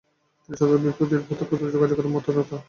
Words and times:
তিনি 0.39 0.55
সশস্ত্র 0.57 0.83
বিপ্লবীদের 0.83 1.19
সাথে 1.21 1.35
প্রত্যক্ষ 1.39 1.73
যোগাযোগকারী 1.75 2.07
ও 2.09 2.13
মদতদাতা। 2.13 2.57